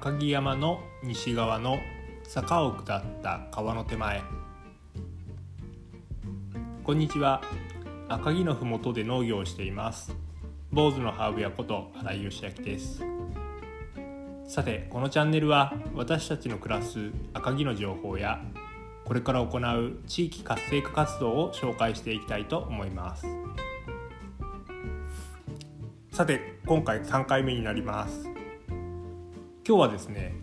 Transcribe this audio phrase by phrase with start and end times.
[0.00, 1.78] 赤城山の西側の
[2.22, 4.22] 坂を下った川の手前。
[6.82, 7.42] こんにちは。
[8.08, 10.16] 赤城のふもとで農業をしています。
[10.72, 13.04] 坊主のハーブ屋こと新井義明です。
[14.48, 18.40] さてこのチャンネルは私たちの暮らす赤城の情報や
[19.04, 23.26] これから行う地域活性化活動を紹介していきたいと思います。
[26.10, 28.29] さて今回3回目になります。
[29.70, 30.34] 今日はですね、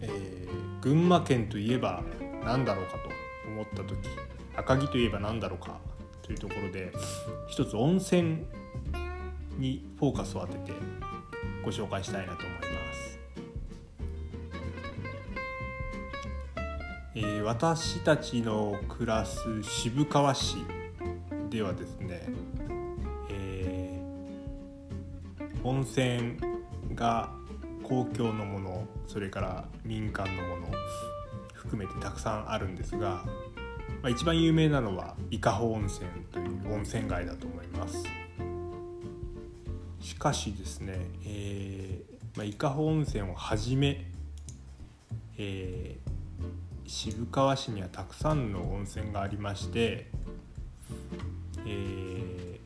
[0.00, 2.02] えー、群馬県といえば
[2.42, 3.10] 何だろうかと
[3.46, 4.08] 思った時
[4.56, 5.78] 赤城といえば何だろうか
[6.22, 6.94] というところで
[7.46, 8.46] 一つ温泉
[9.58, 10.72] にフォーカスを当てて
[11.62, 12.62] ご紹介したいなと思いま
[12.94, 13.18] す。
[17.14, 20.56] えー、私たちの暮らす渋川市
[21.50, 22.22] ではですね、
[23.28, 26.38] えー、温泉
[26.94, 27.41] が
[27.92, 30.68] 公共のものそれから民間のもの
[31.52, 33.22] 含めてたくさんあるんですが、
[34.00, 38.02] まあ、一番有名なのは伊香保温泉という温泉街だと思います。
[40.00, 44.06] しかしですね、えーまあ、伊香保温泉をはじめ、
[45.36, 50.06] えー、渋川市にはたくさんの温泉がありまして、
[51.66, 52.58] えー、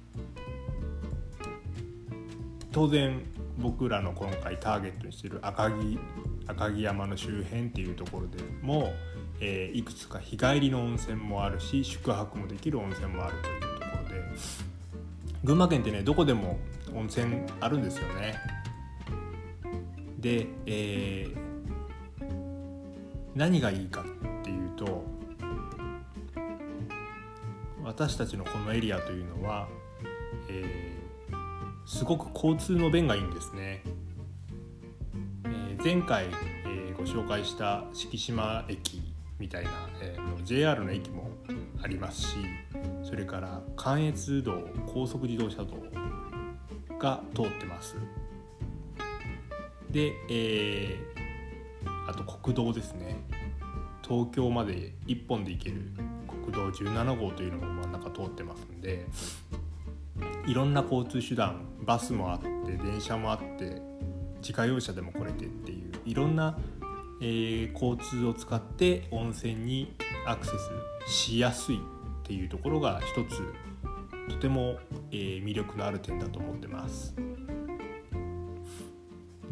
[2.70, 3.20] 当然
[3.58, 5.98] 僕らの今回ターゲットにしてる赤城
[6.46, 8.92] 赤城山の周辺っていうところでも、
[9.40, 14.22] えー、いくつか日帰りの温泉もあるし宿泊もできる温泉もあるというところで
[15.44, 16.58] 群馬県ってねどこでも
[16.94, 18.36] 温泉あるんですよね。
[20.18, 22.26] で、えー、
[23.34, 25.04] 何がいいかっていうと
[27.84, 29.68] 私たちのこのエリアというのは、
[30.48, 31.05] えー
[31.86, 33.80] すごく交通の便がいいんですね。
[35.44, 36.24] えー、前回、
[36.64, 39.00] えー、ご紹介した敷島駅
[39.38, 41.30] みたいな、えー、JR の駅も
[41.80, 42.36] ありますし
[43.04, 45.76] それから関越道高速自動車道
[46.98, 47.96] が通ってます。
[49.88, 53.16] で、えー、あと国道ですね
[54.02, 55.82] 東京まで1本で行ける
[56.42, 59.06] 国道17号というのも真ん中通ってますんで
[60.46, 63.80] いろんな交通手段バスもあって電車もあって
[64.40, 66.58] 自家用車でも来れてっていういろんな、
[67.20, 69.94] えー、交通を使って温泉に
[70.26, 70.52] アクセ
[71.06, 71.80] スしやすいっ
[72.24, 73.40] ていうところが一つ
[74.28, 74.76] とても、
[75.12, 77.14] えー、魅力のある点だと思ってます。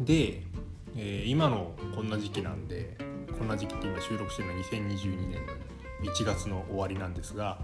[0.01, 0.43] で、
[0.97, 2.97] えー、今のこんな時期なんで
[3.37, 5.45] こんな時期って今収録してるのは2022年
[6.03, 7.57] の1月の終わりなんですが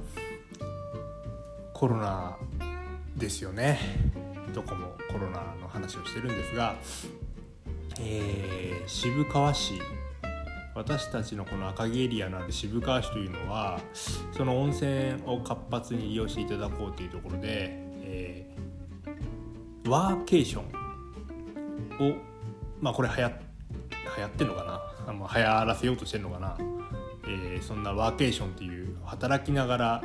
[1.73, 2.37] コロナ
[3.17, 3.79] ですよね
[4.53, 6.75] どこもコロナの話をしてるんですが、
[7.99, 9.81] えー、渋川市。
[10.73, 13.81] 私たちのこの赤城エリアのある渋川市というのは
[14.31, 17.43] その温泉を活発に利用していただこうというところで、
[18.03, 20.63] えー、ワーケーション
[22.11, 22.15] を
[22.79, 23.29] まあこれ流行
[24.17, 24.81] 流行ってんのかな？
[25.07, 26.57] あの流行らせようとしてるのかな、
[27.27, 30.01] えー、そんなワーケーションっていう働きながら、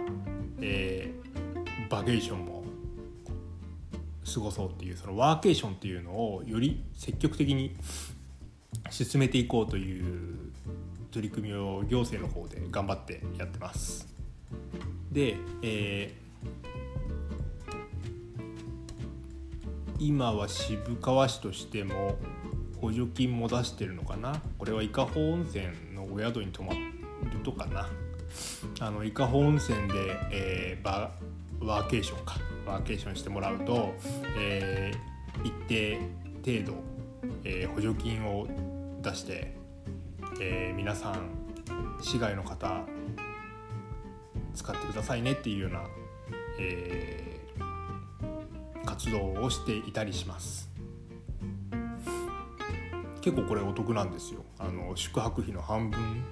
[0.60, 2.55] えー、バケーションも
[4.34, 7.76] 過ごそうっていうそのワーケーションっていうのをより積極的に
[8.90, 10.36] 進めていこうという
[11.10, 14.06] 取り組みを行政の方で頑張ってやってます。
[15.10, 22.16] で、えー、今は渋川市としても
[22.80, 24.42] 補助金も出してるのかな？
[24.58, 25.64] これは伊香保温泉
[25.94, 26.78] のお宿に泊まる
[27.42, 27.88] とかな？
[28.80, 29.94] あの伊香保温泉で、
[30.30, 31.10] えー、
[31.64, 32.36] ワーケーションか。
[32.66, 33.94] ワーケーションしてもらうと、
[34.36, 35.98] えー、一定
[36.44, 36.82] 程度、
[37.44, 38.46] えー、補助金を
[39.02, 39.54] 出して、
[40.40, 41.30] えー、皆さん
[42.02, 42.84] 市外の方
[44.54, 45.84] 使ってくださいねっていうような、
[46.58, 50.70] えー、活動をしていたりします。
[53.20, 54.44] 結構これお得なんですよ。
[54.58, 56.24] あの宿泊費の半分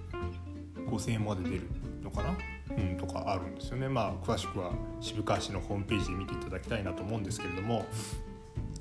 [0.88, 1.68] 5000円まで出る。
[2.04, 2.36] のかな？
[2.76, 3.88] うん、とかあるんですよね。
[3.88, 7.86] まあ、詳しくは渋川市のホームページで見ていただきたいなと思うんですけれども。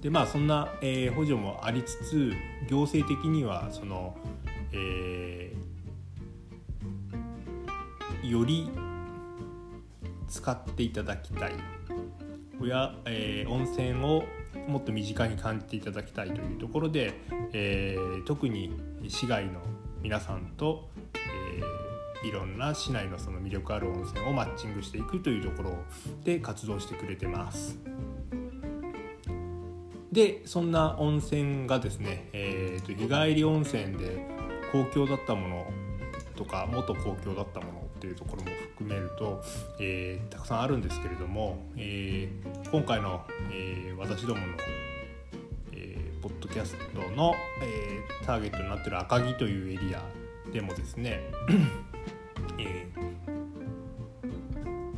[0.02, 2.34] でまあそんな、えー、補助もありつつ
[2.68, 4.18] 行政的にはその、
[4.74, 8.70] えー、より
[10.28, 11.54] 使っていただきたい。
[12.68, 14.24] や、えー、温泉を
[14.68, 17.14] もっと身近に感じていただきたいというところで、
[17.54, 18.74] えー、特に
[19.08, 19.62] 市外の
[20.02, 20.90] 皆さんと
[22.24, 25.76] いろんな市内のその魅力ある温泉をマッチングしていくというところ
[26.24, 27.78] で活動してくれてます。
[30.12, 34.26] でそんな温泉がですね、えーと、日帰り温泉で
[34.72, 35.66] 公共だったもの
[36.36, 39.42] とか元公共だったものっていうところも含めると、
[39.80, 44.48] えー、たくさんあるんですけれども、えー、今回の、えー、私どもの、
[45.72, 50.04] えポッドキャストの、えターゲットになってる赤城というエリア
[50.52, 51.22] でもですね、
[52.60, 52.88] え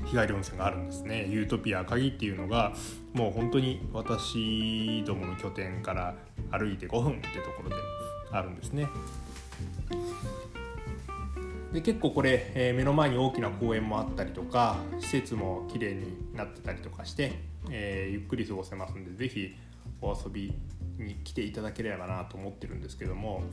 [0.06, 2.74] 日帰り温泉があるんですねユートピア赤城っていうのが
[3.14, 6.16] もう本当に私どもの拠点から
[6.52, 7.76] 歩いて5分ってところで
[8.32, 8.88] あるんですね。
[11.76, 17.34] で結構これ、えー、目の前に大きな公園もあったりとか施設も綺麗になってたりとかして、
[17.70, 19.56] えー、ゆっくり過ごせますんで是非
[20.02, 20.54] お遊び
[20.98, 23.44] に来ていただければなと思ってるんですけども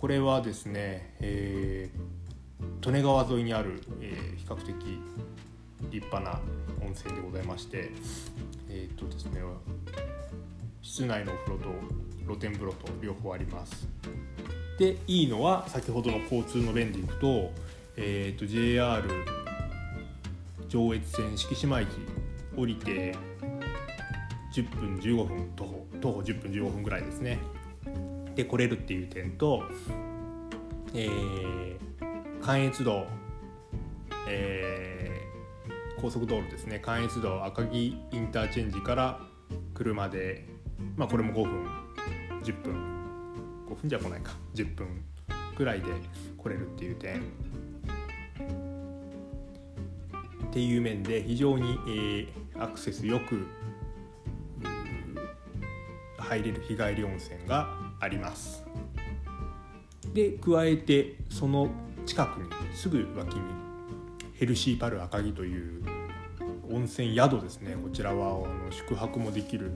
[0.00, 2.25] これはですね、えー、
[2.60, 4.74] 利根川沿いにある、えー、比較的
[5.90, 6.40] 立派な
[6.84, 7.90] 温泉でございまして
[8.68, 9.40] えっ、とですね
[10.82, 11.64] 室内のお風呂と
[12.24, 13.88] 露天風呂と両方あります。
[14.78, 17.50] でいいのは先ほどの交通の便でいくと,、
[17.96, 19.02] えーと、JR
[20.68, 21.88] 上越線敷島駅
[22.56, 23.14] 降りて
[24.54, 27.38] 10分15分徒歩徒歩10分15分ぐらいですね。
[28.34, 29.62] で来れるっていう点と、
[30.94, 31.76] えー、
[32.46, 33.08] 関越道、
[34.28, 36.78] えー、高速道路ですね。
[36.78, 39.20] 関越道赤城インターチェンジから
[39.74, 40.46] 車で
[40.96, 41.66] まあこれも5分
[42.44, 42.74] 10分。
[43.68, 44.30] 5分じゃ来ないか。
[44.54, 44.86] 10分
[45.58, 45.86] ぐらいで
[46.38, 47.16] 来れるっていう点。
[47.16, 47.20] っ
[50.52, 53.44] ていう面で非常に、えー、アクセスよく
[56.16, 58.62] 入れる日帰り温泉があります。
[60.14, 61.70] で加えてその
[62.06, 63.40] 近くにすぐ脇に
[64.34, 65.82] ヘルシーパル赤城という
[66.70, 67.76] 温泉宿ですね。
[67.82, 69.72] こちらはあの宿泊もできる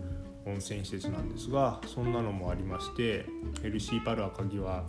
[0.47, 3.27] 温泉施設なんですがそんなのもありまして
[3.63, 4.85] ヘルシーパル赤城は、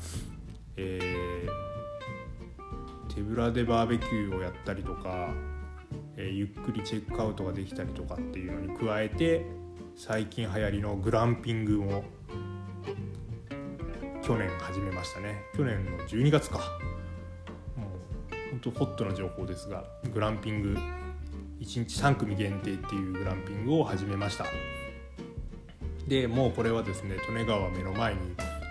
[0.78, 5.34] えー、手ぶらでバーベキューをやったりとか、
[6.16, 9.46] えー、ゆっくりチェックアウトができたりとかっていうのに加えて
[9.96, 12.04] 最近流行りのグランピングも
[14.24, 15.42] 去年始めましたね。
[15.58, 16.62] 去年の12月か。
[18.52, 20.78] 本当ホットな情報ですがグランピング
[21.62, 24.46] 1日3組限定っていうグランピングを始めました。
[26.08, 28.20] でもうこれはですね利根川目の前に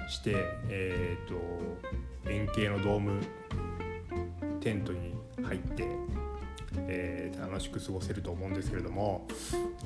[0.09, 0.35] して、
[0.69, 3.21] えーと、円形のドーム
[4.61, 5.87] テントに入って、
[6.89, 9.27] えー、楽しく過ごせると思うんですけれども、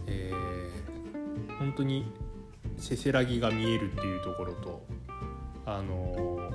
[0.07, 2.11] えー、本当に
[2.79, 4.85] せせらぎが見えるっていうところと、
[5.67, 6.51] あのー、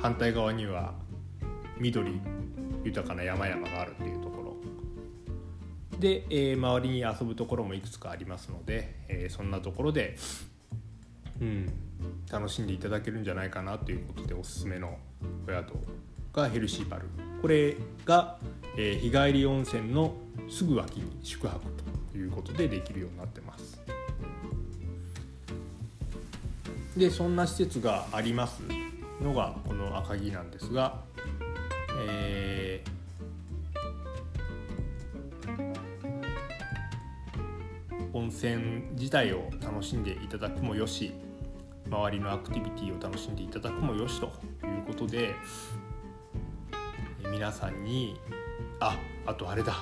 [0.00, 0.94] 反対側には
[1.80, 2.20] 緑
[2.84, 4.56] 豊かな山々があるっていうところ。
[5.98, 10.16] で、えー、周りに遊ぶところもいくつかありますので、えー、そんなところで、
[11.40, 11.72] うん、
[12.30, 14.98] 楽しんでいただけるんじゃないかなということでおすすめの
[15.46, 15.74] お宿
[16.32, 17.02] がヘルシーパル。
[17.42, 18.38] これが、
[18.76, 20.14] えー、日帰り温泉の
[20.48, 21.60] すぐ脇に宿泊
[22.12, 23.80] ということでできるようになってます。
[26.96, 28.62] でそんな施設があります
[29.22, 31.02] のがこの赤城なんですが、
[32.00, 32.90] えー
[38.12, 41.12] 温泉自体を楽しんでいただくもよし
[41.88, 44.26] 周りのアクティビティを楽しんでいただくもよしと
[44.66, 45.34] いうことで
[47.30, 48.18] 皆さんに
[48.80, 49.74] ああとあれだ。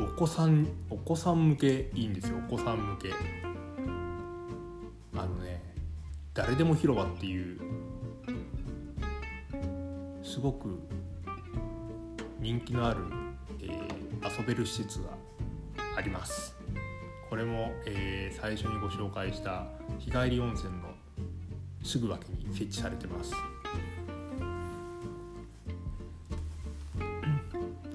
[0.00, 2.38] お子さんお子さん向けいいんですよ。
[2.48, 3.10] お子さん向け。
[5.16, 5.62] あのね
[6.34, 7.60] 誰でも広場っていう
[10.32, 10.80] すごく
[12.40, 13.00] 人気のある、
[13.60, 15.10] えー、遊べる施設が
[15.94, 16.56] あります。
[17.28, 19.66] これも、えー、最初にご紹介した
[19.98, 20.94] 日帰り温泉の
[21.84, 23.34] すぐ脇に設置されてます。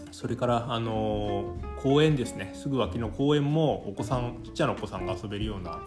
[0.12, 2.51] それからあのー、公園ですね。
[2.53, 5.79] すぐ脇の公園もお子さんちっちゃなお子さんが遊べるような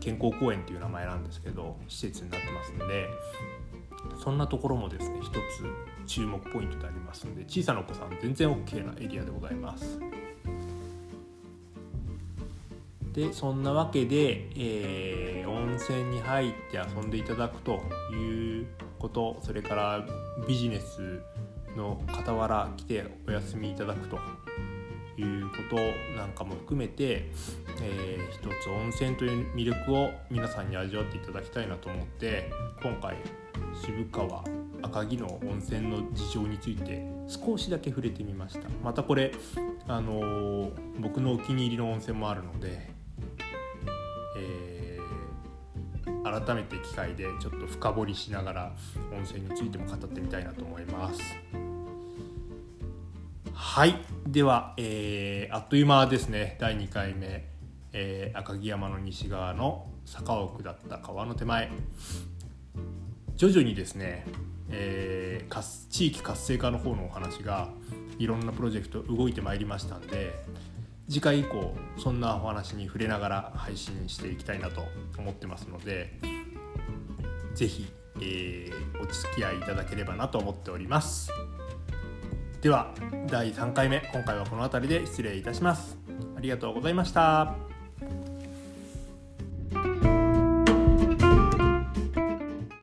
[0.00, 3.08] 健康公園っていう名前なんですけど施設になってますんで
[4.22, 5.38] そんなところもですね一つ
[6.06, 9.98] 注目ポイントでありますので小さなお子さん全然 OK なエリアでございます。
[13.16, 17.80] でそんなわけで、えー、温泉に入って遊んでいただくと
[18.12, 18.66] いう
[18.98, 20.06] ことそれから
[20.46, 21.22] ビジネス
[21.74, 24.18] の傍ら来てお休みいただくと
[25.16, 25.76] いうこと
[26.14, 27.30] なんかも含めて、
[27.80, 32.50] えー、一つ温泉という魅力を皆さんに味わっていただきたいなと思って
[32.82, 33.16] 今回
[33.84, 34.44] 渋川
[34.82, 38.68] 赤城の温泉の事情について少しだけ触れてみました。
[38.82, 39.32] またこれ
[39.88, 42.96] あのー、僕のお気に入りの温泉もあるので
[46.26, 48.72] 改めて機会でちょっと深掘りしながら
[49.12, 51.20] 温泉についても語ってみたいなと思います。
[53.54, 53.94] はい。
[54.26, 56.56] では、えー、あっという間ですね。
[56.60, 57.48] 第2回目、
[57.92, 61.70] えー、赤城山の西側の坂を下った川の手前。
[63.36, 64.24] 徐々にですね、
[64.70, 67.68] えー、地域活性化の方のお話が
[68.18, 70.32] いろんなプロジェクト動いてまいりましたんで
[71.08, 74.82] 次回以降そんなお話に触れながら配信していきたいなと
[75.18, 76.18] 思ってますので
[77.54, 77.86] 是非、
[78.20, 81.30] えー、お付き合いいただければなと思っております。
[82.60, 82.92] では
[83.28, 85.96] 第3回目今回はこの辺りで失礼いたします。
[86.36, 87.75] ありがとうございました。